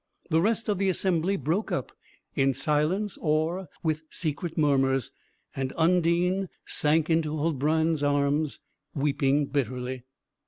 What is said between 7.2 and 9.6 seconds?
Huldbrand's arms, weeping